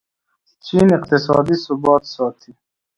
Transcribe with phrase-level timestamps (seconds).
[0.65, 2.51] چین اقتصادي ثبات ساتي.